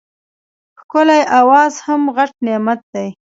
[0.79, 3.07] ښکلی اواز هم غټ نعمت دی.